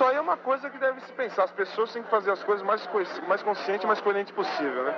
Isso 0.00 0.08
aí 0.08 0.16
é 0.16 0.20
uma 0.22 0.38
coisa 0.38 0.70
que 0.70 0.78
deve 0.78 0.98
se 1.02 1.12
pensar. 1.12 1.44
As 1.44 1.50
pessoas 1.50 1.92
têm 1.92 2.02
que 2.02 2.08
fazer 2.08 2.30
as 2.30 2.42
coisas 2.42 2.64
mais, 2.64 2.88
mais 3.28 3.42
consciente 3.42 3.86
mais 3.86 4.00
coerente 4.00 4.32
possível, 4.32 4.82
né? 4.82 4.94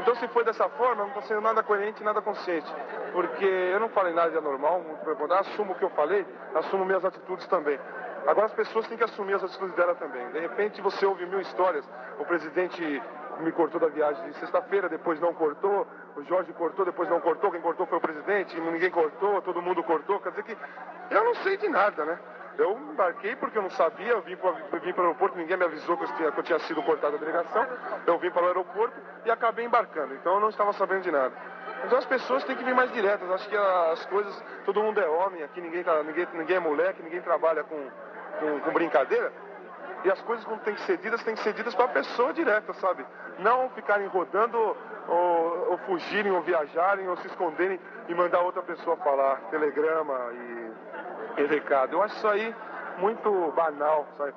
Então, 0.00 0.12
se 0.16 0.26
foi 0.26 0.42
dessa 0.42 0.68
forma, 0.70 1.04
não 1.04 1.08
está 1.10 1.22
sendo 1.22 1.40
nada 1.40 1.62
coerente 1.62 2.02
nada 2.02 2.20
consciente. 2.20 2.66
Porque 3.12 3.44
eu 3.44 3.78
não 3.78 3.88
falei 3.90 4.12
nada 4.12 4.32
de 4.32 4.38
anormal, 4.38 4.80
muito 4.80 5.34
assumo 5.34 5.70
o 5.70 5.76
que 5.76 5.84
eu 5.84 5.90
falei, 5.90 6.26
assumo 6.56 6.84
minhas 6.84 7.04
atitudes 7.04 7.46
também. 7.46 7.78
Agora, 8.26 8.46
as 8.46 8.52
pessoas 8.52 8.88
têm 8.88 8.98
que 8.98 9.04
assumir 9.04 9.34
as 9.34 9.44
atitudes 9.44 9.72
dela 9.76 9.94
também. 9.94 10.28
De 10.32 10.40
repente, 10.40 10.82
você 10.82 11.06
ouve 11.06 11.24
mil 11.26 11.40
histórias. 11.40 11.88
O 12.18 12.24
presidente 12.24 13.00
me 13.38 13.52
cortou 13.52 13.80
da 13.80 13.86
viagem 13.86 14.32
de 14.32 14.36
sexta-feira, 14.40 14.88
depois 14.88 15.20
não 15.20 15.32
cortou. 15.32 15.86
O 16.16 16.24
Jorge 16.24 16.52
cortou, 16.54 16.84
depois 16.84 17.08
não 17.08 17.20
cortou. 17.20 17.52
Quem 17.52 17.60
cortou 17.60 17.86
foi 17.86 17.98
o 17.98 18.00
presidente, 18.00 18.60
ninguém 18.60 18.90
cortou, 18.90 19.40
todo 19.42 19.62
mundo 19.62 19.80
cortou. 19.84 20.18
Quer 20.18 20.30
dizer 20.30 20.42
que 20.42 20.58
eu 21.08 21.22
não 21.22 21.36
sei 21.36 21.56
de 21.56 21.68
nada, 21.68 22.04
né? 22.04 22.18
Eu 22.58 22.78
embarquei 22.78 23.36
porque 23.36 23.56
eu 23.56 23.62
não 23.62 23.70
sabia, 23.70 24.12
eu 24.12 24.22
vim 24.22 24.36
para, 24.36 24.50
vim 24.78 24.92
o 24.92 25.00
aeroporto, 25.00 25.36
ninguém 25.36 25.56
me 25.56 25.64
avisou 25.64 25.96
que 25.96 26.04
eu, 26.04 26.16
tinha, 26.16 26.32
que 26.32 26.38
eu 26.40 26.44
tinha 26.44 26.58
sido 26.60 26.82
cortado 26.82 27.12
da 27.12 27.18
delegação. 27.18 27.66
Eu 28.06 28.18
vim 28.18 28.30
para 28.30 28.42
o 28.42 28.46
aeroporto 28.46 28.94
e 29.24 29.30
acabei 29.30 29.64
embarcando, 29.64 30.14
então 30.14 30.34
eu 30.34 30.40
não 30.40 30.50
estava 30.50 30.72
sabendo 30.74 31.02
de 31.02 31.10
nada. 31.10 31.32
Então 31.84 31.98
as 31.98 32.04
pessoas 32.04 32.44
têm 32.44 32.56
que 32.56 32.64
vir 32.64 32.74
mais 32.74 32.92
diretas. 32.92 33.30
Acho 33.30 33.48
que 33.48 33.56
as 33.56 34.04
coisas, 34.06 34.44
todo 34.64 34.82
mundo 34.82 35.00
é 35.00 35.08
homem, 35.08 35.42
aqui 35.42 35.60
ninguém, 35.60 35.82
tá, 35.82 36.02
ninguém, 36.02 36.26
ninguém 36.34 36.56
é 36.56 36.60
moleque, 36.60 37.02
ninguém 37.02 37.22
trabalha 37.22 37.64
com, 37.64 37.88
com, 38.38 38.60
com 38.60 38.72
brincadeira. 38.72 39.32
E 40.04 40.10
as 40.10 40.20
coisas 40.22 40.44
quando 40.44 40.60
tem 40.62 40.74
que 40.74 40.80
ser 40.82 40.96
ditas, 40.98 41.22
tem 41.22 41.34
que 41.34 41.42
ser 41.42 41.52
ditas 41.52 41.74
para 41.74 41.84
a 41.84 41.88
pessoa 41.88 42.32
direta, 42.32 42.72
sabe? 42.74 43.04
Não 43.38 43.68
ficarem 43.70 44.06
rodando 44.06 44.58
ou, 44.58 45.70
ou, 45.70 45.78
fugirem 45.78 46.32
ou 46.32 46.40
viajarem 46.42 47.08
ou 47.08 47.16
se 47.18 47.26
esconderem 47.26 47.78
e 48.08 48.14
mandar 48.14 48.40
outra 48.40 48.62
pessoa 48.62 48.96
falar 48.98 49.36
telegrama 49.50 50.14
e 50.32 50.59
em 51.36 51.46
recado. 51.46 51.94
Eu 51.94 52.02
acho 52.02 52.16
isso 52.16 52.28
aí 52.28 52.54
muito 52.98 53.52
banal, 53.52 54.06
sabe? 54.16 54.34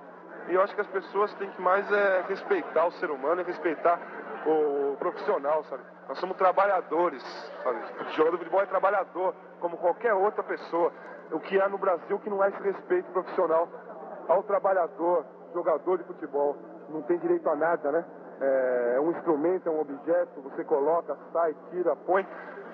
E 0.50 0.54
eu 0.54 0.62
acho 0.62 0.76
que 0.76 0.82
as 0.82 0.88
pessoas 0.88 1.34
têm 1.36 1.50
que 1.50 1.62
mais 1.62 1.90
é, 1.92 2.24
respeitar 2.28 2.86
o 2.86 2.92
ser 2.94 3.10
humano 3.10 3.42
e 3.42 3.44
respeitar 3.44 4.00
o 4.46 4.96
profissional, 4.98 5.64
sabe? 5.66 5.84
Nós 6.08 6.20
somos 6.20 6.36
trabalhadores, 6.38 7.24
sabe? 7.64 7.80
O 8.02 8.12
jogador 8.12 8.38
de 8.38 8.44
futebol 8.44 8.62
é 8.62 8.66
trabalhador, 8.66 9.34
como 9.60 9.78
qualquer 9.78 10.14
outra 10.14 10.44
pessoa. 10.44 10.92
O 11.32 11.40
que 11.40 11.60
há 11.60 11.70
no 11.70 11.78
Brasil 11.78 12.20
que 12.20 12.30
não 12.30 12.44
é 12.44 12.50
esse 12.50 12.62
respeito 12.62 13.10
profissional 13.12 13.70
ao 14.28 14.44
trabalhador, 14.44 15.26
jogador 15.54 15.98
de 15.98 16.04
futebol. 16.04 16.58
Não 16.90 17.02
tem 17.04 17.18
direito 17.18 17.50
a 17.50 17.56
nada, 17.56 17.92
né? 17.92 18.06
É, 18.44 18.96
é 18.98 19.00
um 19.00 19.12
instrumento, 19.12 19.70
é 19.70 19.72
um 19.72 19.80
objeto, 19.80 20.42
você 20.42 20.64
coloca, 20.66 21.18
sai, 21.32 21.56
tira, 21.72 21.96
põe 21.96 22.28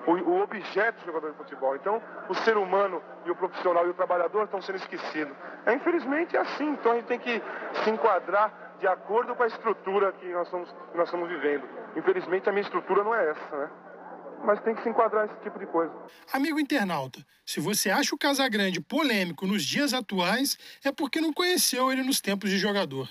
o, 0.08 0.12
o 0.12 0.42
objeto 0.42 1.00
do 1.02 1.06
jogador 1.06 1.32
de 1.32 1.38
futebol. 1.38 1.76
Então, 1.76 2.02
o 2.28 2.34
ser 2.34 2.58
humano 2.58 3.02
e 3.26 3.32
o 3.32 3.36
profissional 3.36 3.86
e 3.86 3.90
o 3.90 3.94
trabalhador 3.94 4.46
estão 4.46 4.62
sendo 4.62 4.78
esquecidos. 4.78 5.36
É, 5.66 5.74
infelizmente 5.74 6.36
é 6.36 6.40
assim, 6.40 6.70
então 6.70 6.94
a 6.94 6.96
gente 6.96 7.06
tem 7.06 7.20
que 7.20 7.42
se 7.84 7.90
enquadrar 7.90 8.76
de 8.80 8.88
acordo 8.88 9.36
com 9.36 9.44
a 9.44 9.48
estrutura 9.48 10.12
que 10.14 10.28
nós 10.30 10.48
estamos, 10.48 10.70
que 10.92 10.98
nós 10.98 11.08
estamos 11.08 11.30
vivendo. 11.30 11.64
Infelizmente 11.96 12.50
a 12.50 12.52
minha 12.52 12.64
estrutura 12.64 13.04
não 13.04 13.14
é 13.14 13.30
essa, 13.30 13.58
né? 13.58 13.70
Mas 14.44 14.62
tem 14.62 14.74
que 14.74 14.82
se 14.82 14.90
enquadrar 14.90 15.26
esse 15.26 15.36
tipo 15.42 15.60
de 15.60 15.68
coisa. 15.68 15.94
Amigo 16.32 16.60
internauta, 16.60 17.20
se 17.46 17.60
você 17.60 17.90
acha 17.90 18.16
o 18.16 18.18
Casagrande 18.18 18.80
polêmico 18.80 19.46
nos 19.46 19.64
dias 19.64 19.94
atuais, 19.94 20.58
é 20.84 20.94
porque 20.94 21.20
não 21.20 21.34
conheceu 21.34 21.92
ele 21.92 22.04
nos 22.04 22.22
tempos 22.22 22.50
de 22.50 22.58
jogador. 22.58 23.10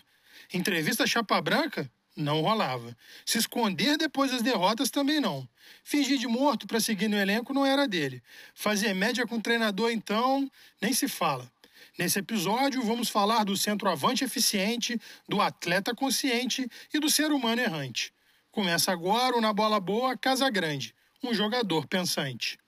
Entrevista 0.54 1.06
Chapa 1.06 1.38
Branca? 1.42 1.90
Não 2.18 2.40
rolava. 2.40 2.96
Se 3.24 3.38
esconder 3.38 3.96
depois 3.96 4.32
das 4.32 4.42
derrotas 4.42 4.90
também 4.90 5.20
não. 5.20 5.48
Fingir 5.84 6.18
de 6.18 6.26
morto 6.26 6.66
para 6.66 6.80
seguir 6.80 7.06
no 7.06 7.16
elenco 7.16 7.54
não 7.54 7.64
era 7.64 7.86
dele. 7.86 8.20
Fazer 8.56 8.92
média 8.92 9.24
com 9.24 9.36
o 9.36 9.40
treinador, 9.40 9.92
então, 9.92 10.50
nem 10.82 10.92
se 10.92 11.06
fala. 11.06 11.48
Nesse 11.96 12.18
episódio, 12.18 12.82
vamos 12.82 13.08
falar 13.08 13.44
do 13.44 13.56
centroavante 13.56 14.24
eficiente, 14.24 15.00
do 15.28 15.40
atleta 15.40 15.94
consciente 15.94 16.68
e 16.92 16.98
do 16.98 17.08
ser 17.08 17.30
humano 17.30 17.60
errante. 17.60 18.12
Começa 18.50 18.90
agora 18.90 19.36
o 19.36 19.40
Na 19.40 19.52
Bola 19.52 19.78
Boa 19.78 20.16
Casa 20.16 20.50
Grande, 20.50 20.92
um 21.22 21.32
jogador 21.32 21.86
pensante. 21.86 22.58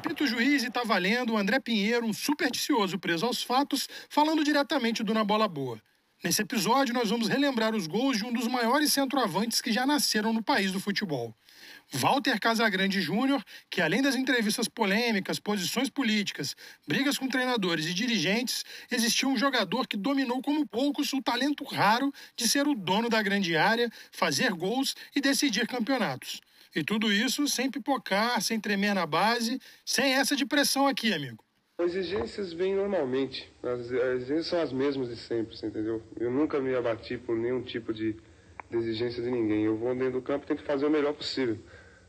Apito 0.00 0.26
juiz 0.26 0.62
e 0.62 0.68
está 0.68 0.82
valendo 0.82 1.34
o 1.34 1.36
André 1.36 1.60
Pinheiro, 1.60 2.06
um 2.06 2.12
supersticioso 2.14 2.98
preso 2.98 3.26
aos 3.26 3.42
fatos, 3.42 3.86
falando 4.08 4.42
diretamente 4.42 5.02
do 5.02 5.12
Na 5.12 5.22
Bola 5.22 5.46
Boa. 5.46 5.78
Nesse 6.24 6.40
episódio, 6.40 6.94
nós 6.94 7.10
vamos 7.10 7.28
relembrar 7.28 7.74
os 7.74 7.86
gols 7.86 8.16
de 8.16 8.24
um 8.24 8.32
dos 8.32 8.48
maiores 8.48 8.94
centroavantes 8.94 9.60
que 9.60 9.70
já 9.70 9.84
nasceram 9.84 10.32
no 10.32 10.42
país 10.42 10.72
do 10.72 10.80
futebol. 10.80 11.34
Walter 11.92 12.40
Casagrande 12.40 13.02
Júnior, 13.02 13.44
que 13.68 13.82
além 13.82 14.00
das 14.00 14.14
entrevistas 14.14 14.68
polêmicas, 14.68 15.38
posições 15.38 15.90
políticas, 15.90 16.56
brigas 16.88 17.18
com 17.18 17.28
treinadores 17.28 17.84
e 17.84 17.92
dirigentes, 17.92 18.64
existia 18.90 19.28
um 19.28 19.36
jogador 19.36 19.86
que 19.86 19.98
dominou 19.98 20.40
como 20.40 20.66
poucos 20.66 21.12
o 21.12 21.20
talento 21.20 21.62
raro 21.62 22.10
de 22.34 22.48
ser 22.48 22.66
o 22.66 22.74
dono 22.74 23.10
da 23.10 23.20
grande 23.20 23.54
área, 23.54 23.92
fazer 24.10 24.50
gols 24.54 24.96
e 25.14 25.20
decidir 25.20 25.66
campeonatos. 25.66 26.40
E 26.74 26.84
tudo 26.84 27.12
isso 27.12 27.48
sem 27.48 27.70
pipocar, 27.70 28.40
sem 28.40 28.60
tremer 28.60 28.94
na 28.94 29.06
base, 29.06 29.60
sem 29.84 30.14
essa 30.14 30.36
de 30.36 30.46
pressão 30.46 30.86
aqui, 30.86 31.12
amigo. 31.12 31.44
As 31.78 31.94
exigências 31.94 32.52
vêm 32.52 32.74
normalmente. 32.74 33.50
As, 33.62 33.90
exigências 33.90 34.46
são 34.46 34.60
as 34.60 34.72
mesmas 34.72 35.08
de 35.08 35.16
sempre, 35.16 35.56
entendeu? 35.56 36.02
Eu 36.18 36.30
nunca 36.30 36.60
me 36.60 36.74
abati 36.74 37.16
por 37.16 37.36
nenhum 37.36 37.62
tipo 37.62 37.92
de, 37.92 38.14
de 38.70 38.76
exigência 38.76 39.22
de 39.22 39.30
ninguém. 39.30 39.64
Eu 39.64 39.76
vou 39.76 39.94
dentro 39.94 40.20
do 40.20 40.22
campo 40.22 40.44
e 40.44 40.48
tento 40.48 40.62
fazer 40.62 40.86
o 40.86 40.90
melhor 40.90 41.14
possível. 41.14 41.58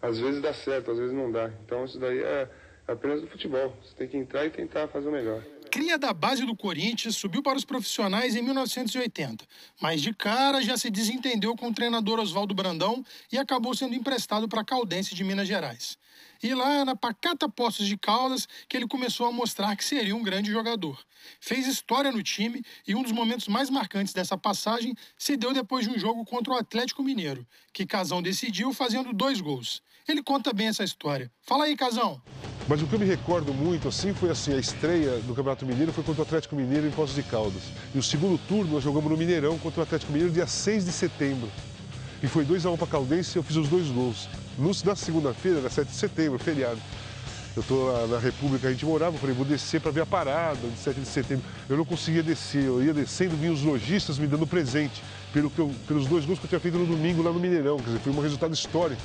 Às 0.02 0.20
vezes 0.20 0.42
dá 0.42 0.54
certo, 0.54 0.92
às 0.92 0.98
vezes 0.98 1.14
não 1.14 1.32
dá. 1.32 1.52
Então 1.66 1.86
isso 1.86 1.98
daí 1.98 2.20
é 2.20 2.50
apenas 2.88 3.22
do 3.22 3.28
futebol. 3.28 3.76
Você 3.82 3.96
tem 3.96 4.08
que 4.08 4.18
entrar 4.18 4.46
e 4.46 4.50
tentar 4.50 4.88
fazer 4.90 5.08
o 5.08 5.12
melhor. 5.12 5.42
Cria 5.72 5.98
da 5.98 6.12
base 6.12 6.46
do 6.46 6.54
Corinthians, 6.54 7.16
subiu 7.16 7.42
para 7.42 7.58
os 7.58 7.64
profissionais 7.64 8.36
em 8.36 8.42
1980, 8.42 9.48
mas 9.80 10.02
de 10.02 10.14
cara 10.14 10.62
já 10.62 10.76
se 10.76 10.90
desentendeu 10.90 11.56
com 11.56 11.70
o 11.70 11.74
treinador 11.74 12.20
Oswaldo 12.20 12.54
Brandão 12.54 13.06
e 13.32 13.38
acabou 13.38 13.74
sendo 13.74 13.96
emprestado 13.96 14.50
para 14.50 14.60
a 14.60 14.66
Caldense 14.66 15.16
de 15.16 15.24
Minas 15.24 15.48
Gerais. 15.48 15.98
E 16.44 16.54
lá 16.54 16.84
na 16.84 16.94
Pacata 16.94 17.48
Poços 17.48 17.88
de 17.88 17.98
Caldas 17.98 18.50
que 18.68 18.76
ele 18.76 18.86
começou 18.86 19.26
a 19.26 19.32
mostrar 19.32 19.74
que 19.78 19.86
seria 19.86 20.14
um 20.14 20.22
grande 20.22 20.52
jogador. 20.52 21.00
Fez 21.40 21.66
história 21.66 22.12
no 22.12 22.22
time 22.22 22.62
e 22.86 22.94
um 22.94 23.02
dos 23.02 23.14
momentos 23.14 23.48
mais 23.48 23.70
marcantes 23.70 24.14
dessa 24.14 24.38
passagem 24.38 24.94
se 25.18 25.38
deu 25.38 25.54
depois 25.54 25.86
de 25.86 25.92
um 25.92 25.98
jogo 25.98 26.26
contra 26.26 26.52
o 26.52 26.58
Atlético 26.58 27.02
Mineiro, 27.02 27.48
que 27.72 27.86
Casão 27.86 28.22
decidiu 28.22 28.74
fazendo 28.74 29.14
dois 29.14 29.40
gols. 29.40 29.82
Ele 30.08 30.24
conta 30.24 30.52
bem 30.54 30.68
essa 30.68 30.84
história. 30.84 31.32
Fala 31.42 31.66
aí, 31.66 31.76
Casão. 31.76 32.22
Mas 32.68 32.82
o 32.82 32.88
que 32.88 32.94
eu 32.94 33.00
me 33.00 33.06
recordo 33.06 33.54
muito 33.54 33.88
assim 33.88 34.14
foi 34.14 34.30
assim, 34.30 34.54
a 34.54 34.58
estreia 34.58 35.18
do 35.20 35.34
Campeonato 35.34 35.66
Mineiro 35.66 35.92
foi 35.92 36.04
contra 36.04 36.22
o 36.22 36.26
Atlético 36.26 36.56
Mineiro 36.56 36.88
em 36.88 36.92
Poços 36.92 37.16
de 37.16 37.24
Caldas. 37.24 37.64
E 37.94 37.98
o 37.98 38.04
segundo 38.04 38.38
turno 38.48 38.74
nós 38.74 38.84
jogamos 38.84 39.10
no 39.12 39.18
Mineirão 39.18 39.58
contra 39.60 39.82
o 39.82 39.84
Atlético 39.84 40.12
Mineiro 40.12 40.34
dia 40.34 40.48
6 40.48 40.86
de 40.86 40.92
setembro. 40.92 41.50
E 42.24 42.28
foi 42.28 42.46
2 42.46 42.66
a 42.66 42.72
1 42.72 42.78
para 42.78 42.88
Caldense 42.88 43.38
e 43.38 43.40
eu 43.40 43.44
fiz 43.44 43.56
os 43.58 43.68
dois 43.68 43.88
gols. 43.88 44.30
No, 44.58 44.72
na 44.86 44.96
segunda-feira, 44.96 45.60
era 45.60 45.70
7 45.70 45.88
de 45.88 45.96
setembro, 45.96 46.38
feriado. 46.38 46.80
Eu 47.56 47.62
estou 47.62 47.92
na, 47.92 48.08
na, 48.16 48.20
República, 48.20 48.68
a 48.68 48.72
gente 48.72 48.86
morava, 48.86 49.16
eu 49.16 49.20
falei, 49.20 49.36
vou 49.36 49.44
descer 49.44 49.82
para 49.82 49.92
ver 49.92 50.02
a 50.02 50.06
parada 50.06 50.66
de 50.66 50.78
7 50.78 51.00
de 51.00 51.08
setembro. 51.08 51.44
Eu 51.68 51.76
não 51.76 51.84
conseguia 51.84 52.24
descer, 52.24 52.64
eu 52.64 52.82
ia 52.82 52.94
descendo, 52.94 53.36
vinham 53.36 53.54
os 53.54 53.64
lojistas 53.64 54.18
me 54.18 54.28
dando 54.28 54.48
presente 54.48 55.02
pelo 55.34 55.52
eu, 55.58 55.74
pelos 55.88 56.06
dois 56.06 56.26
gols 56.26 56.40
que 56.40 56.46
eu 56.46 56.50
tinha 56.50 56.60
feito 56.62 56.78
no 56.78 56.86
domingo 56.86 57.22
lá 57.24 57.32
no 57.32 57.40
Mineirão. 57.40 57.78
Quer 57.78 57.86
dizer, 57.86 58.00
foi 58.00 58.14
um 58.14 58.22
resultado 58.22 58.54
histórico. 58.54 59.02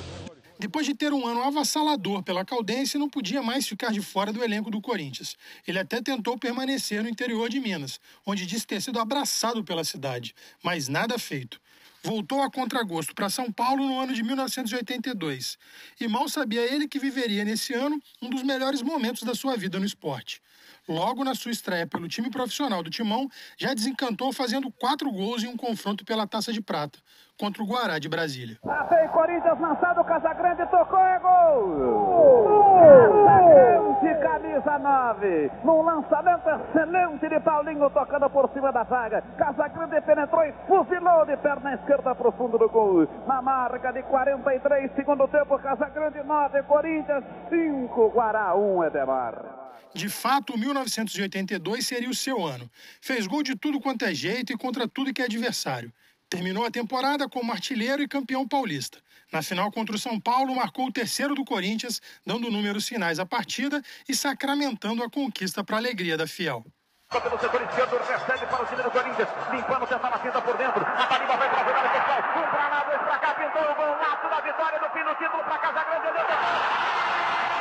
Depois 0.59 0.87
de 0.87 0.95
ter 0.95 1.13
um 1.13 1.27
ano 1.27 1.43
avassalador 1.43 2.23
pela 2.23 2.43
Caldense, 2.43 2.97
não 2.97 3.07
podia 3.09 3.43
mais 3.43 3.67
ficar 3.67 3.91
de 3.91 4.01
fora 4.01 4.33
do 4.33 4.43
elenco 4.43 4.71
do 4.71 4.81
Corinthians. 4.81 5.37
Ele 5.67 5.77
até 5.77 6.01
tentou 6.01 6.37
permanecer 6.37 7.03
no 7.03 7.09
interior 7.09 7.47
de 7.47 7.59
Minas, 7.59 7.99
onde 8.25 8.45
disse 8.45 8.65
ter 8.65 8.81
sido 8.81 8.99
abraçado 8.99 9.63
pela 9.63 9.83
cidade, 9.83 10.33
mas 10.63 10.87
nada 10.87 11.19
feito. 11.19 11.61
Voltou 12.07 12.41
a 12.41 12.49
contragosto 12.49 13.13
para 13.13 13.29
São 13.29 13.51
Paulo 13.51 13.85
no 13.85 13.99
ano 13.99 14.13
de 14.13 14.23
1982. 14.23 15.57
E 15.99 16.07
mal 16.07 16.29
sabia 16.29 16.61
ele 16.61 16.87
que 16.87 16.97
viveria 16.97 17.43
nesse 17.43 17.73
ano 17.73 17.99
um 18.21 18.29
dos 18.29 18.43
melhores 18.43 18.81
momentos 18.81 19.23
da 19.23 19.35
sua 19.35 19.57
vida 19.57 19.77
no 19.77 19.85
esporte. 19.85 20.41
Logo 20.87 21.25
na 21.25 21.35
sua 21.35 21.51
estreia 21.51 21.85
pelo 21.85 22.07
time 22.07 22.29
profissional 22.29 22.81
do 22.81 22.89
Timão, 22.89 23.27
já 23.57 23.73
desencantou 23.73 24.31
fazendo 24.31 24.71
quatro 24.71 25.11
gols 25.11 25.43
em 25.43 25.47
um 25.47 25.57
confronto 25.57 26.05
pela 26.05 26.25
Taça 26.25 26.53
de 26.53 26.61
Prata 26.61 26.97
contra 27.37 27.61
o 27.61 27.65
Guará 27.65 27.99
de 27.99 28.07
Brasília. 28.07 28.57
Lá 28.63 28.83
vem 28.83 29.09
Corinthians 29.09 29.59
lançado, 29.59 30.01
Casagrande 30.05 30.65
tocou, 30.71 30.99
é 30.99 31.19
gol! 31.19 32.47
Camisa 34.77 34.79
9. 34.79 35.51
Num 35.63 35.81
lançamento 35.81 36.47
excelente 36.49 37.27
de 37.27 37.39
Paulinho 37.39 37.89
tocando 37.89 38.29
por 38.29 38.49
cima 38.53 38.71
da 38.71 38.83
zaga. 38.83 39.21
Casagrande 39.37 40.01
penetrou 40.01 40.43
e 40.43 40.53
fuzilou 40.67 41.25
de 41.25 41.37
perna 41.37 41.73
esquerda 41.75 42.15
pro 42.15 42.31
fundo 42.31 42.57
do 42.57 42.69
gol. 42.69 43.07
Na 43.27 43.41
marca 43.41 43.91
de 43.91 44.03
43, 44.03 44.91
segundo 44.95 45.27
tempo, 45.27 45.57
Casagrande 45.59 46.23
9, 46.23 46.63
Corinthians 46.63 47.23
5, 47.49 48.09
Guará 48.09 48.55
1, 48.55 48.83
Edemar. 48.85 49.67
De 49.93 50.09
fato, 50.09 50.57
1982 50.57 51.87
seria 51.87 52.09
o 52.09 52.13
seu 52.13 52.45
ano. 52.45 52.69
Fez 53.01 53.25
gol 53.25 53.41
de 53.41 53.55
tudo 53.55 53.79
quanto 53.79 54.05
é 54.05 54.13
jeito 54.13 54.53
e 54.53 54.57
contra 54.57 54.87
tudo 54.87 55.13
que 55.13 55.21
é 55.21 55.25
adversário. 55.25 55.91
Terminou 56.29 56.65
a 56.65 56.71
temporada 56.71 57.27
como 57.29 57.51
artilheiro 57.51 58.03
e 58.03 58.07
campeão 58.07 58.47
paulista. 58.47 58.99
Na 59.31 59.43
final 59.43 59.71
contra 59.71 59.95
o 59.95 59.99
São 59.99 60.19
Paulo, 60.19 60.55
marcou 60.55 60.87
o 60.87 60.91
terceiro 60.91 61.35
do 61.35 61.43
Corinthians, 61.43 62.01
dando 62.25 62.49
números 62.49 62.87
finais 62.87 63.19
à 63.19 63.25
partida 63.25 63.81
e 64.07 64.15
sacramentando 64.15 65.03
a 65.03 65.09
conquista 65.09 65.63
para 65.63 65.75
a 65.75 65.79
alegria 65.79 66.15
da 66.15 66.25
Fiel. 66.25 66.65
Pelo 67.09 67.39
setor 67.39 67.61
esquerdo, 67.61 67.97
recebe 67.97 68.45
para 68.47 68.63
o 68.63 68.65
time 68.65 68.83
do 68.83 68.91
Corinthians. 68.91 69.29
Limpando, 69.51 69.87
tenta 69.87 70.07
a 70.07 70.19
finta 70.19 70.41
por 70.41 70.57
dentro. 70.57 70.81
A 70.81 71.07
Taliba 71.07 71.37
vai 71.37 71.49
para 71.49 71.61
a 71.61 71.63
jogada 71.63 71.89
pessoal. 71.89 72.19
Um 72.19 72.51
para 72.51 72.67
lá, 72.67 72.83
dois 72.83 72.99
para 72.99 73.19
cá. 73.19 73.33
Pintou 73.35 73.61
o 73.61 73.75
golaço 73.75 74.29
da 74.29 74.41
vitória 74.41 74.79
do 74.79 74.89
fim 74.91 75.03
do 75.03 75.15
título 75.15 75.43
para 75.43 75.57
Casa 75.59 75.83
Grande. 75.83 76.07
título, 76.07 77.56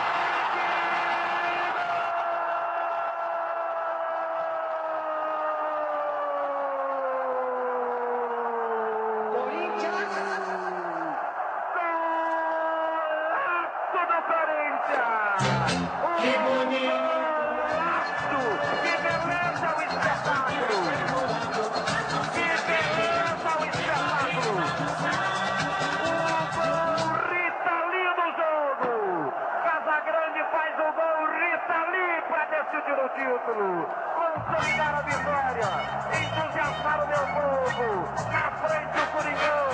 consolidar 34.37 34.94
a 34.94 35.00
vitória, 35.00 35.71
entusiasmar 36.12 37.05
o 37.05 37.09
meu 37.09 37.25
povo, 37.33 37.88
na 38.31 38.50
frente 38.61 38.99
o 39.00 39.06
Coringão, 39.12 39.69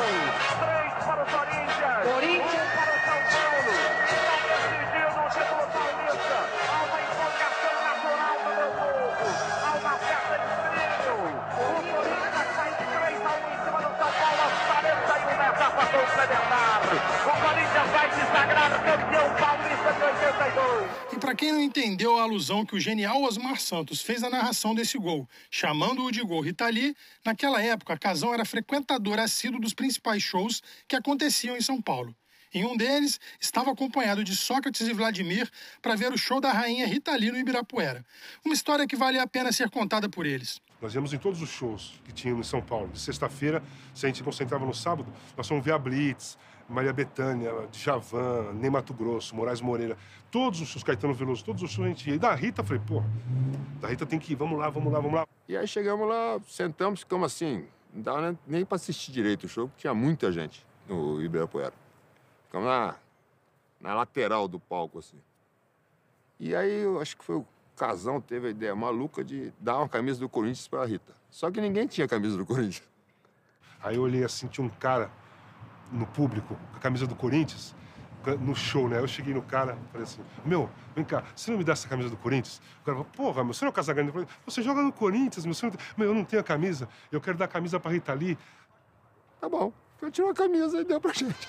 três 0.63 0.93
para 1.05 1.23
o 1.23 1.27
Corinthians, 1.27 2.03
Corinthians. 2.07 2.63
um 2.63 2.71
para 2.79 2.93
o 2.93 2.99
São 3.03 3.21
Paulo, 3.33 3.73
está 4.07 4.37
decidido 4.47 5.19
o 5.19 5.29
título 5.35 5.65
paulista, 5.67 6.39
há 6.63 6.79
uma 6.83 7.01
empolgação 7.03 7.75
natural 7.83 8.37
do 8.39 8.51
meu 8.55 8.71
povo, 8.79 9.27
há 9.63 9.73
uma 9.83 9.95
festa 9.99 10.35
incrível, 10.39 11.19
o 11.59 11.83
Corinthians 11.83 12.51
faz 12.55 12.73
3 12.77 13.19
a 13.19 13.33
1 13.33 13.51
em 13.51 13.59
cima 13.65 13.79
do 13.83 13.91
São 13.99 14.11
Paulo. 14.13 14.41
Aos 14.43 14.59
41 14.63 15.37
da 15.39 15.47
etapa 15.49 15.83
complementar, 15.87 16.81
o 16.83 17.35
Corinthians 17.43 17.89
vai 17.91 18.07
se 18.11 18.23
sagrar 18.31 18.71
campeão 18.71 19.27
paulista 19.43 19.91
de 19.93 20.03
82 20.03 20.22
para 21.33 21.39
quem 21.39 21.53
não 21.53 21.63
entendeu 21.63 22.19
a 22.19 22.25
alusão 22.25 22.63
que 22.63 22.77
o 22.77 22.81
genial 22.81 23.23
Osmar 23.23 23.59
Santos 23.59 24.03
fez 24.03 24.21
na 24.21 24.29
narração 24.29 24.75
desse 24.75 24.99
gol, 24.99 25.27
chamando-o 25.51 26.11
de 26.11 26.21
gol 26.21 26.43
Ritali, 26.43 26.95
naquela 27.25 27.63
época 27.63 27.99
Casão 27.99 28.35
era 28.35 28.45
frequentador 28.45 29.19
assíduo 29.19 29.59
dos 29.59 29.73
principais 29.73 30.23
shows 30.23 30.63
que 30.87 30.95
aconteciam 30.95 31.57
em 31.57 31.63
São 31.63 31.81
Paulo. 31.81 32.15
Em 32.53 32.67
um 32.67 32.77
deles, 32.77 33.19
estava 33.41 33.73
acompanhado 33.73 34.23
de 34.23 34.37
Sócrates 34.37 34.87
e 34.87 34.93
Vladimir 34.93 35.51
para 35.81 35.97
ver 35.97 36.13
o 36.13 36.19
show 36.19 36.39
da 36.39 36.53
rainha 36.53 36.87
Rita 36.87 37.17
Lee 37.17 37.33
no 37.33 37.39
Ibirapuera. 37.39 38.05
Uma 38.45 38.53
história 38.53 38.87
que 38.87 38.95
vale 38.95 39.19
a 39.19 39.27
pena 39.27 39.53
ser 39.53 39.71
contada 39.71 40.11
por 40.11 40.27
eles. 40.27 40.61
Nós 40.83 40.93
íamos 40.93 41.13
em 41.13 41.19
todos 41.19 41.41
os 41.41 41.49
shows 41.49 42.01
que 42.05 42.13
tinham 42.13 42.41
em 42.41 42.43
São 42.43 42.61
Paulo. 42.61 42.89
De 42.89 42.99
sexta-feira, 42.99 43.63
se 43.95 44.05
a 44.05 44.09
gente 44.09 44.25
concentrava 44.25 44.67
no 44.67 44.75
sábado, 44.75 45.07
nós 45.37 45.47
fomos 45.47 45.65
ver 45.65 45.73
a 45.73 45.79
Blitz, 45.79 46.37
Maria 46.69 46.93
Bethânia, 46.93 47.53
Djavan, 47.71 48.53
Ney 48.55 48.69
Mato 48.69 48.93
Grosso, 48.93 49.37
Moraes 49.37 49.61
Moreira, 49.61 49.97
todos 50.29 50.61
os 50.61 50.69
shows, 50.69 50.83
Caetano 50.83 51.15
Veloso, 51.15 51.45
todos 51.45 51.63
os 51.63 51.71
shows 51.71 51.87
a 51.87 51.89
gente 51.89 52.11
ia. 52.11 52.17
E 52.17 52.19
da 52.19 52.35
Rita, 52.35 52.65
falei, 52.65 52.83
pô, 52.85 53.01
da 53.81 53.87
Rita 53.87 54.05
tem 54.05 54.19
que 54.19 54.33
ir, 54.33 54.37
vamos 54.37 54.59
lá, 54.59 54.69
vamos 54.71 54.93
lá, 54.93 54.99
vamos 54.99 55.15
lá. 55.15 55.29
E 55.49 55.57
aí 55.57 55.69
chegamos 55.69 56.09
lá, 56.09 56.41
sentamos, 56.49 57.01
ficamos 57.01 57.33
assim, 57.33 57.65
não 57.95 58.03
dava 58.03 58.37
nem 58.45 58.65
pra 58.65 58.75
assistir 58.75 59.13
direito 59.13 59.45
o 59.45 59.49
show, 59.49 59.69
porque 59.69 59.83
tinha 59.83 59.95
muita 59.95 60.33
gente 60.33 60.67
no 60.89 61.23
Ibirapuera. 61.23 61.75
Ficamos 62.47 62.67
na, 62.67 62.97
na 63.81 63.95
lateral 63.95 64.49
do 64.49 64.59
palco, 64.59 64.99
assim. 64.99 65.19
E 66.41 66.57
aí, 66.57 66.83
eu 66.83 67.01
acho 67.01 67.17
que 67.17 67.23
foi 67.25 67.37
o 67.37 67.47
Casão 67.77 68.21
teve 68.21 68.49
a 68.49 68.51
ideia 68.51 68.75
maluca 68.75 69.25
de 69.25 69.53
dar 69.59 69.79
uma 69.79 69.89
camisa 69.89 70.21
do 70.21 70.29
Corinthians 70.29 70.69
pra 70.69 70.85
Rita. 70.85 71.15
Só 71.31 71.51
que 71.51 71.61
ninguém 71.61 71.87
tinha 71.87 72.07
camisa 72.07 72.37
do 72.37 72.45
Corinthians. 72.45 72.83
Aí 73.83 73.97
eu 73.97 74.03
olhei 74.03 74.23
assim, 74.25 74.47
tinha 74.47 74.65
um 74.65 74.71
cara 74.71 75.11
no 75.91 76.07
público 76.07 76.55
com 76.71 76.77
a 76.77 76.81
camisa 76.81 77.07
do 77.07 77.15
Corinthians, 77.15 77.75
no 78.41 78.55
show, 78.55 78.89
né? 78.89 78.99
Eu 78.99 79.09
cheguei 79.09 79.35
no 79.35 79.43
cara, 79.43 79.77
falei 79.91 80.05
assim: 80.05 80.23
Meu, 80.45 80.71
vem 80.95 81.05
cá, 81.05 81.25
você 81.35 81.51
não 81.51 81.59
me 81.59 81.65
dá 81.65 81.73
essa 81.73 81.89
camisa 81.89 82.09
do 82.09 82.17
Corinthians? 82.17 82.59
O 82.81 82.85
cara 82.85 82.99
falou: 82.99 83.05
Porra, 83.05 83.43
meu, 83.43 83.53
você 83.53 83.65
não 83.65 83.71
é 83.71 83.73
o 83.73 83.75
Casagrande? 83.75 84.13
Você 84.47 84.63
joga 84.63 84.83
no 84.83 84.93
Corinthians, 84.93 85.45
meu, 85.45 85.55
você 85.55 85.67
não... 85.67 85.73
meu, 85.97 86.09
eu 86.09 86.15
não 86.15 86.25
tenho 86.25 86.41
a 86.41 86.45
camisa, 86.45 86.89
eu 87.11 87.21
quero 87.21 87.37
dar 87.37 87.47
a 87.47 87.49
camisa 87.49 87.81
pra 87.81 87.91
Rita 87.91 88.13
Lee. 88.13 88.39
Tá 89.41 89.49
bom, 89.49 89.73
eu 90.01 90.11
tirou 90.11 90.31
a 90.31 90.35
camisa 90.35 90.81
e 90.81 90.85
deu 90.85 91.01
pra 91.01 91.13
gente. 91.13 91.49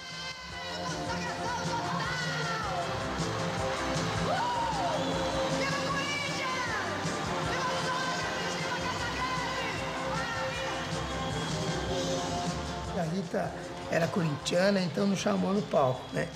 Era 13.92 14.08
corintiana, 14.08 14.82
então 14.82 15.08
nos 15.08 15.20
chamou 15.20 15.54
no 15.54 15.62
palco, 15.62 16.02
né? 16.14 16.28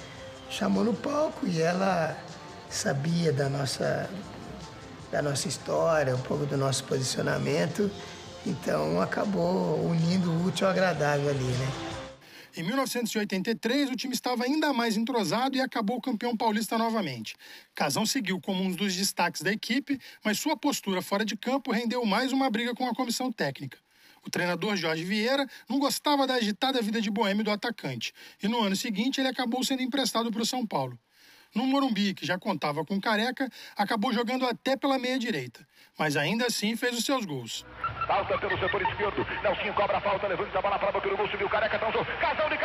Chamou 0.49 0.83
no 0.83 0.93
palco 0.93 1.45
e 1.47 1.61
ela 1.61 2.17
sabia 2.69 3.31
da 3.31 3.49
nossa, 3.49 4.09
da 5.11 5.21
nossa 5.21 5.47
história, 5.47 6.15
um 6.15 6.21
pouco 6.21 6.45
do 6.45 6.57
nosso 6.57 6.83
posicionamento, 6.83 7.89
então 8.45 9.01
acabou 9.01 9.79
unindo 9.85 10.31
o 10.31 10.45
útil 10.45 10.67
ao 10.67 10.71
agradável 10.71 11.29
ali, 11.29 11.43
né? 11.43 11.87
Em 12.55 12.63
1983, 12.63 13.91
o 13.91 13.95
time 13.95 14.15
estava 14.15 14.43
ainda 14.43 14.73
mais 14.73 14.97
entrosado 14.97 15.55
e 15.55 15.61
acabou 15.61 16.01
campeão 16.01 16.35
paulista 16.35 16.75
novamente. 16.75 17.35
Casão 17.75 18.03
seguiu 18.03 18.41
como 18.41 18.63
um 18.63 18.71
dos 18.71 18.95
destaques 18.95 19.43
da 19.43 19.51
equipe, 19.51 19.99
mas 20.25 20.39
sua 20.39 20.57
postura 20.57 20.99
fora 21.01 21.23
de 21.23 21.37
campo 21.37 21.71
rendeu 21.71 22.03
mais 22.03 22.33
uma 22.33 22.49
briga 22.49 22.73
com 22.73 22.87
a 22.87 22.95
comissão 22.95 23.31
técnica. 23.31 23.77
O 24.27 24.29
treinador 24.29 24.75
Jorge 24.75 25.05
Vieira 25.05 25.47
não 25.69 25.79
gostava 25.79 26.27
da 26.27 26.33
agitada 26.33 26.81
vida 26.81 26.99
de 26.99 27.09
boêmio 27.09 27.45
do 27.45 27.51
atacante 27.51 28.11
e 28.43 28.47
no 28.49 28.61
ano 28.61 28.75
seguinte 28.75 29.21
ele 29.21 29.29
acabou 29.29 29.63
sendo 29.63 29.81
emprestado 29.81 30.29
para 30.29 30.41
o 30.41 30.45
São 30.45 30.67
Paulo. 30.67 30.99
No 31.55 31.65
Morumbi, 31.65 32.13
que 32.13 32.25
já 32.25 32.37
contava 32.37 32.83
com 32.83 32.99
Careca, 32.99 33.49
acabou 33.77 34.11
jogando 34.11 34.45
até 34.45 34.75
pela 34.75 34.99
meia-direita, 34.99 35.65
mas 35.97 36.17
ainda 36.17 36.45
assim 36.45 36.75
fez 36.75 36.97
os 36.97 37.05
seus 37.05 37.23
gols. 37.23 37.65
Falta 38.05 38.37
pelo 38.37 38.59
setor 38.59 38.81
esquerdo, 38.81 39.25
Nelson 39.41 39.73
cobra 39.73 39.97
a 39.97 40.01
falta, 40.01 40.27
a 40.27 40.61
bola 40.61 40.77
para 40.77 41.23
o 41.23 41.31
subiu 41.31 41.47
Careca, 41.47 41.79
transou, 41.79 42.05
casão 42.19 42.49
de 42.49 42.56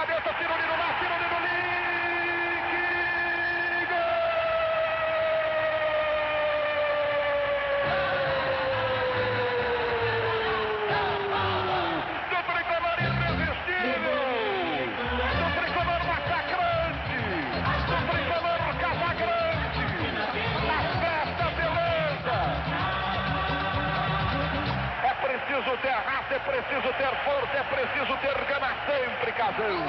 é 25.88 26.38
preciso 26.38 26.92
ter 26.94 27.14
força, 27.24 27.56
é 27.56 27.62
preciso 27.64 28.16
ter 28.18 28.44
gana 28.46 28.74
sempre, 28.86 29.32
Casão. 29.32 29.82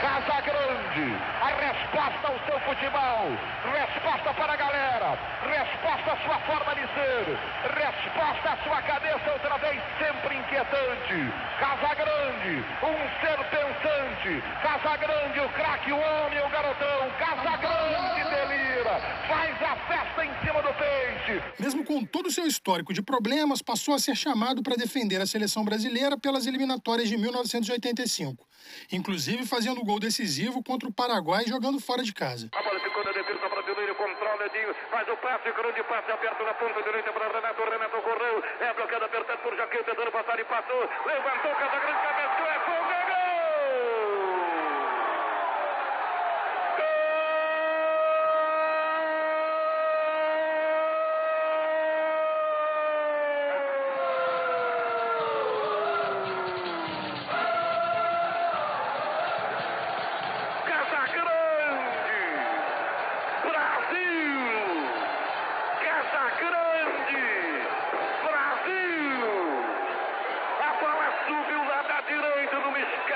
Casa 0.00 0.40
Grande, 0.40 1.16
a 1.40 1.46
resposta 1.46 2.28
ao 2.28 2.38
seu 2.46 2.60
futebol, 2.60 3.30
resposta 3.72 4.34
para 4.34 4.52
a 4.52 4.56
galera, 4.56 5.18
resposta 5.42 6.12
à 6.12 6.16
sua 6.16 6.38
forma 6.40 6.74
de 6.74 6.86
ser, 6.94 7.38
resposta 7.76 8.50
à 8.50 8.56
sua 8.64 8.82
cabeça 8.82 9.32
outra 9.32 9.58
vez 9.58 9.80
sempre 9.98 10.36
inquietante. 10.36 11.32
Casa 11.58 11.94
Grande, 11.94 12.64
um 12.82 13.20
ser 13.20 13.38
pensante. 13.50 14.42
Casa 14.62 14.96
Grande, 14.96 15.40
o 15.40 15.48
craque, 15.50 15.92
o 15.92 15.98
homem, 15.98 16.40
o 16.40 16.48
garotão. 16.48 17.10
Casa 17.18 17.56
Grande 17.58 18.24
delira, 18.30 19.00
faz 19.28 19.62
a 19.62 19.76
festa 19.86 20.24
em 20.24 20.32
cima 20.44 20.62
do 20.62 20.72
peixe. 20.74 21.21
Mesmo 21.58 21.84
com 21.84 22.04
todo 22.04 22.26
o 22.26 22.30
seu 22.30 22.46
histórico 22.46 22.92
de 22.92 23.02
problemas, 23.02 23.62
passou 23.62 23.94
a 23.94 23.98
ser 23.98 24.16
chamado 24.16 24.62
para 24.62 24.76
defender 24.76 25.20
a 25.20 25.26
seleção 25.26 25.64
brasileira 25.64 26.18
pelas 26.18 26.46
eliminatórias 26.46 27.08
de 27.08 27.16
1985, 27.16 28.46
inclusive 28.90 29.46
fazendo 29.46 29.84
gol 29.84 30.00
decisivo 30.00 30.62
contra 30.62 30.88
o 30.88 30.92
Paraguai 30.92 31.44
jogando 31.46 31.80
fora 31.80 32.02
de 32.02 32.12
casa. 32.12 32.48
A 32.52 32.62
bola 32.62 32.80
ficou 32.80 33.04
na 33.04 33.12
defesa 33.12 33.48
brasileira, 33.48 33.94
controla 33.94 34.46
Edinho, 34.46 34.74
faz 34.90 35.08
o 35.08 35.16
passe, 35.16 35.52
grande 35.52 35.82
passe 35.84 36.08
na 36.44 36.54
ponta 36.54 36.82
direita 36.82 37.12
para 37.12 37.32
Renato, 37.32 37.62
Renato 37.62 38.02
correu, 38.02 38.42
é 38.60 38.74
bloqueado, 38.74 39.04
apertado 39.04 39.42
por 39.42 39.56
Jaqueta, 39.56 39.94
passar 40.10 40.38
e 40.40 40.44
passou, 40.44 40.80
levantou, 41.06 41.52
Casagrande, 41.52 42.02
cabeçou, 42.02 42.46
é 42.46 42.58
gol! 42.66 43.01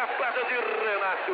escapada 0.07 0.45
de 0.45 0.55
Renato. 0.55 1.33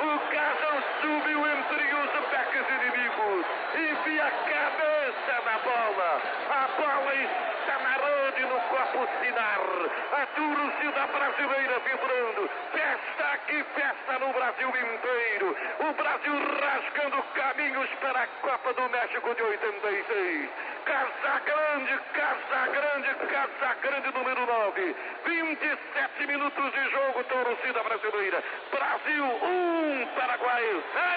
O 0.00 0.18
Carlão 0.32 0.82
subiu 1.00 1.46
entre 1.46 1.94
os 1.94 2.10
ataques 2.16 2.64
inimigos. 2.68 3.46
Enfia 3.74 4.24
a 4.24 4.30
cabeça 4.30 5.34
na 5.44 5.58
bola. 5.58 6.22
A 6.50 6.68
bola 6.80 7.14
está 7.14 7.78
na 7.78 7.96
rede 7.96 8.42
no 8.42 8.60
copo 8.60 9.08
Sinar. 9.20 10.22
A 10.22 10.26
torcida 10.38 11.06
brasileira 11.08 11.80
vibrando. 11.80 12.48
Festa 12.70 13.24
aqui, 13.34 13.64
festa 13.74 14.18
no 14.20 14.32
Brasil 14.32 14.68
inteiro. 14.68 15.56
O 15.80 15.92
Brasil 15.94 16.32
rasgando 16.62 17.22
caminhos 17.34 17.88
para 18.00 18.22
a 18.22 18.26
Copa 18.28 18.72
do 18.74 18.88
México 18.88 19.34
de 19.34 19.42
86. 19.42 20.50
Casa 20.84 21.40
Grande, 21.40 21.98
Casa 22.14 22.66
Grande, 22.68 23.14
Casa 23.26 23.74
Grande 23.82 24.14
número 24.14 24.46
9. 24.46 24.96
27 25.26 26.26
minutos 26.28 26.72
de 26.72 26.90
jogo, 26.90 27.24
torcida 27.24 27.82
brasileira. 27.82 28.44
Brasil 28.70 29.24
1, 29.24 30.06
Paraguai 30.14 30.62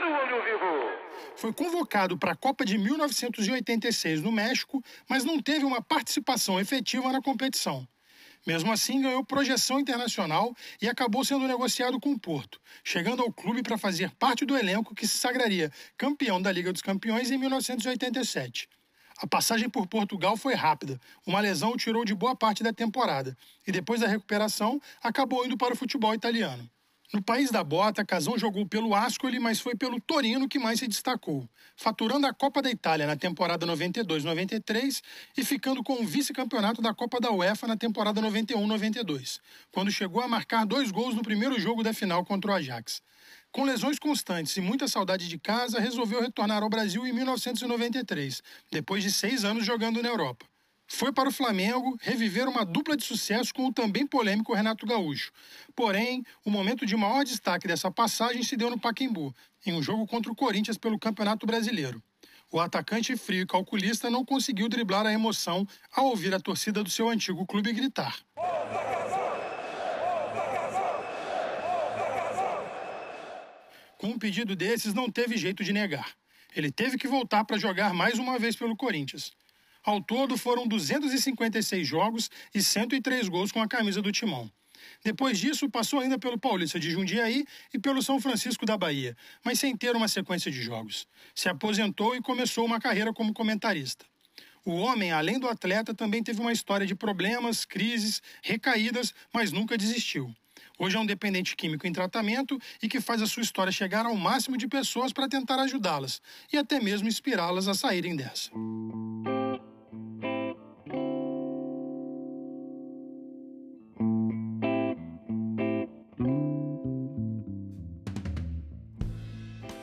0, 0.02 0.12
olho 0.14 0.44
vivo. 0.44 1.12
Foi 1.36 1.54
convocado 1.54 2.18
para 2.18 2.32
a 2.32 2.36
Copa 2.36 2.66
de 2.66 2.78
1986 2.78 4.24
no 4.24 4.32
México, 4.32 4.84
mas 5.08 5.24
não 5.24 5.40
teve 5.40 5.64
uma 5.64 5.82
participação 5.82 6.60
efetiva 6.60 7.12
na 7.12 7.22
competição. 7.22 7.88
Mesmo 8.46 8.72
assim, 8.72 9.02
ganhou 9.02 9.24
projeção 9.24 9.80
internacional 9.80 10.56
e 10.82 10.90
acabou 10.90 11.24
sendo 11.24 11.48
negociado 11.48 12.00
com 12.00 12.12
o 12.12 12.20
Porto, 12.20 12.60
chegando 12.84 13.22
ao 13.22 13.32
clube 13.32 13.62
para 13.62 13.78
fazer 13.78 14.10
parte 14.12 14.46
do 14.46 14.58
elenco 14.58 14.96
que 14.96 15.08
se 15.08 15.18
sagraria 15.18 15.72
campeão 15.96 16.42
da 16.42 16.52
Liga 16.52 16.74
dos 16.74 16.82
Campeões 16.82 17.30
em 17.30 17.38
1987. 17.38 18.68
A 19.22 19.28
passagem 19.28 19.70
por 19.70 19.86
Portugal 19.86 20.36
foi 20.36 20.56
rápida. 20.56 21.00
Uma 21.28 21.40
lesão 21.40 21.72
o 21.72 21.78
tirou 21.78 22.04
de 22.04 22.16
boa 22.16 22.36
parte 22.36 22.64
da 22.64 22.74
temporada 22.74 23.38
e 23.68 23.72
depois 23.72 24.02
da 24.02 24.08
recuperação 24.08 24.82
acabou 25.04 25.46
indo 25.46 25.56
para 25.56 25.76
o 25.76 25.78
futebol 25.78 26.16
italiano. 26.16 26.68
No 27.14 27.22
país 27.22 27.52
da 27.52 27.62
bota, 27.62 28.06
Casão 28.06 28.38
jogou 28.38 28.66
pelo 28.66 28.96
Ascoli, 28.96 29.38
mas 29.38 29.60
foi 29.60 29.76
pelo 29.76 30.00
Torino 30.00 30.48
que 30.48 30.58
mais 30.58 30.80
se 30.80 30.88
destacou, 30.88 31.46
faturando 31.76 32.26
a 32.26 32.34
Copa 32.34 32.62
da 32.62 32.72
Itália 32.72 33.06
na 33.06 33.18
temporada 33.18 33.68
92-93 33.68 35.02
e 35.36 35.44
ficando 35.44 35.84
com 35.84 36.02
o 36.02 36.06
vice-campeonato 36.06 36.82
da 36.82 36.94
Copa 36.94 37.20
da 37.20 37.30
UEFA 37.30 37.68
na 37.68 37.76
temporada 37.76 38.22
91-92, 38.22 39.42
quando 39.74 39.92
chegou 39.92 40.22
a 40.22 40.28
marcar 40.28 40.66
dois 40.66 40.90
gols 40.90 41.14
no 41.14 41.22
primeiro 41.22 41.60
jogo 41.60 41.84
da 41.84 41.94
final 41.94 42.24
contra 42.24 42.52
o 42.52 42.54
Ajax. 42.54 43.02
Com 43.52 43.66
lesões 43.66 44.00
constantes 44.00 44.56
e 44.56 44.62
muita 44.62 44.88
saudade 44.88 45.28
de 45.28 45.38
casa, 45.38 45.82
resolveu 45.82 46.22
retornar 46.22 46.64
ao 46.64 46.70
Brasil 46.70 47.06
em 47.06 47.12
1993, 47.12 48.42
depois 48.72 49.04
de 49.04 49.12
seis 49.12 49.44
anos 49.44 49.66
jogando 49.66 50.02
na 50.02 50.08
Europa 50.08 50.51
foi 50.92 51.12
para 51.12 51.30
o 51.30 51.32
Flamengo 51.32 51.98
reviver 52.02 52.48
uma 52.48 52.66
dupla 52.66 52.98
de 52.98 53.04
sucesso 53.04 53.54
com 53.54 53.66
o 53.66 53.74
também 53.74 54.06
polêmico 54.06 54.54
Renato 54.54 54.86
Gaúcho. 54.86 55.32
Porém, 55.76 56.24
o 56.46 56.52
momento 56.52 56.86
de 56.86 56.96
maior 56.96 57.24
destaque 57.24 57.68
dessa 57.68 57.90
passagem 57.90 58.44
se 58.44 58.58
deu 58.58 58.70
no 58.70 58.80
Paquembu, 58.80 59.34
em 59.66 59.74
um 59.74 59.82
jogo 59.82 60.06
contra 60.06 60.32
o 60.32 60.36
Corinthians 60.36 60.78
pelo 60.78 61.00
Campeonato 61.00 61.48
Brasileiro. 61.48 62.04
O 62.52 62.60
atacante 62.60 63.16
frio 63.16 63.44
e 63.44 63.48
calculista 63.48 64.10
não 64.10 64.26
conseguiu 64.26 64.68
driblar 64.68 65.06
a 65.06 65.14
emoção 65.14 65.66
ao 65.96 66.08
ouvir 66.08 66.36
a 66.36 66.40
torcida 66.40 66.84
do 66.84 66.90
seu 66.90 67.10
antigo 67.10 67.46
clube 67.46 67.72
gritar. 67.72 68.20
Com 73.98 74.08
um 74.08 74.20
pedido 74.20 74.56
desses, 74.56 74.94
não 74.94 75.10
teve 75.10 75.38
jeito 75.38 75.64
de 75.64 75.72
negar. 75.72 76.12
Ele 76.54 76.70
teve 76.70 76.98
que 76.98 77.08
voltar 77.08 77.46
para 77.46 77.58
jogar 77.58 77.94
mais 77.94 78.20
uma 78.20 78.38
vez 78.38 78.58
pelo 78.58 78.76
Corinthians. 78.76 79.32
Ao 79.84 80.02
todo, 80.02 80.38
foram 80.38 80.68
256 80.68 81.88
jogos 81.88 82.30
e 82.54 82.62
103 82.62 83.28
gols 83.28 83.52
com 83.52 83.62
a 83.62 83.68
camisa 83.68 84.02
do 84.02 84.12
Timão. 84.12 84.52
Depois 85.04 85.40
disso, 85.40 85.70
passou 85.70 86.00
ainda 86.00 86.20
pelo 86.20 86.40
Paulista 86.40 86.80
de 86.80 86.92
Jundiaí 86.92 87.46
e 87.74 87.80
pelo 87.80 88.02
São 88.02 88.20
Francisco 88.20 88.66
da 88.66 88.78
Bahia, 88.78 89.16
mas 89.44 89.60
sem 89.60 89.76
ter 89.76 89.96
uma 89.96 90.08
sequência 90.08 90.52
de 90.52 90.62
jogos. 90.62 91.08
Se 91.34 91.50
aposentou 91.50 92.16
e 92.16 92.22
começou 92.22 92.66
uma 92.66 92.80
carreira 92.80 93.14
como 93.14 93.34
comentarista. 93.34 94.06
O 94.64 94.74
homem, 94.74 95.12
além 95.12 95.40
do 95.40 95.50
atleta, 95.50 95.94
também 95.94 96.22
teve 96.22 96.40
uma 96.40 96.52
história 96.52 96.86
de 96.86 96.94
problemas, 96.94 97.66
crises, 97.66 98.22
recaídas, 98.44 99.14
mas 99.34 99.52
nunca 99.52 99.76
desistiu. 99.76 100.32
Hoje 100.78 100.98
é 100.98 101.00
um 101.00 101.06
dependente 101.06 101.56
químico 101.56 101.88
em 101.88 101.94
tratamento 101.94 102.60
e 102.82 102.88
que 102.88 103.02
faz 103.02 103.22
a 103.22 103.28
sua 103.28 103.44
história 103.44 103.72
chegar 103.72 104.06
ao 104.06 104.16
máximo 104.16 104.58
de 104.58 104.68
pessoas 104.68 105.12
para 105.12 105.28
tentar 105.28 105.60
ajudá-las 105.60 106.22
e 106.52 106.58
até 106.58 106.80
mesmo 106.80 107.08
inspirá-las 107.08 107.68
a 107.68 107.74
saírem 107.74 108.16
dessa. 108.16 108.52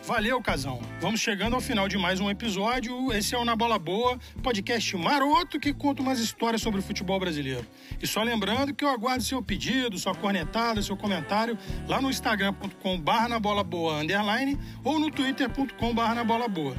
Valeu, 0.08 0.40
casão. 0.40 0.80
Vamos 1.02 1.20
chegando 1.20 1.52
ao 1.52 1.60
final 1.60 1.86
de 1.86 1.98
mais 1.98 2.18
um 2.18 2.30
episódio. 2.30 3.12
Esse 3.12 3.34
é 3.34 3.38
o 3.38 3.44
Na 3.44 3.54
Bola 3.54 3.78
Boa, 3.78 4.18
podcast 4.42 4.96
maroto 4.96 5.60
que 5.60 5.70
conta 5.74 6.00
umas 6.00 6.18
histórias 6.18 6.62
sobre 6.62 6.80
o 6.80 6.82
futebol 6.82 7.20
brasileiro. 7.20 7.66
E 8.00 8.06
só 8.06 8.22
lembrando 8.22 8.74
que 8.74 8.82
eu 8.82 8.88
aguardo 8.88 9.22
seu 9.22 9.42
pedido, 9.42 9.98
sua 9.98 10.14
cornetada, 10.14 10.80
seu 10.80 10.96
comentário 10.96 11.58
lá 11.86 12.00
no 12.00 12.08
instagram.com/barra 12.08 13.28
na 13.28 13.38
bola 13.38 13.62
boa 13.62 14.00
underline 14.00 14.58
ou 14.82 14.98
no 14.98 15.10
twitter.com/barra 15.10 16.14
na 16.14 16.24
bola 16.24 16.48
boa. 16.48 16.74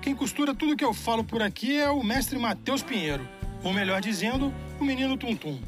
Quem 0.00 0.14
costura 0.14 0.54
tudo 0.54 0.76
que 0.76 0.84
eu 0.84 0.94
falo 0.94 1.24
por 1.24 1.42
aqui 1.42 1.76
é 1.76 1.90
o 1.90 2.04
mestre 2.04 2.38
Matheus 2.38 2.80
Pinheiro, 2.80 3.28
ou 3.64 3.72
melhor 3.72 4.00
dizendo, 4.00 4.54
o 4.78 4.84
menino 4.84 5.16
Tuntum. 5.16 5.60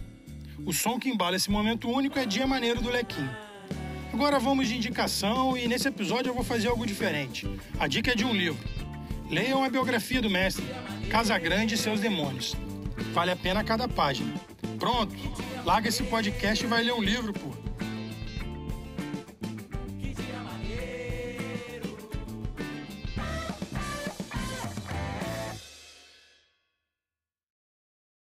O 0.64 0.72
som 0.72 0.96
que 1.00 1.08
embala 1.08 1.34
esse 1.34 1.50
momento 1.50 1.90
único 1.90 2.20
é 2.20 2.24
Dia 2.24 2.46
Maneiro 2.46 2.80
do 2.80 2.88
Lequinho. 2.88 3.53
Agora 4.14 4.38
vamos 4.38 4.68
de 4.68 4.76
indicação 4.76 5.56
e 5.56 5.66
nesse 5.66 5.88
episódio 5.88 6.30
eu 6.30 6.34
vou 6.34 6.44
fazer 6.44 6.68
algo 6.68 6.86
diferente. 6.86 7.50
A 7.80 7.88
dica 7.88 8.12
é 8.12 8.14
de 8.14 8.24
um 8.24 8.32
livro. 8.32 8.64
Leiam 9.28 9.64
a 9.64 9.68
biografia 9.68 10.22
do 10.22 10.30
mestre, 10.30 10.64
Casa 11.10 11.36
Grande 11.36 11.74
e 11.74 11.76
seus 11.76 11.98
demônios. 11.98 12.54
Vale 13.12 13.32
a 13.32 13.36
pena 13.36 13.64
cada 13.64 13.88
página. 13.88 14.32
Pronto, 14.78 15.12
larga 15.64 15.88
esse 15.88 16.04
podcast 16.04 16.64
e 16.64 16.68
vai 16.68 16.84
ler 16.84 16.94
um 16.94 17.02
livro, 17.02 17.32
pô. 17.32 17.53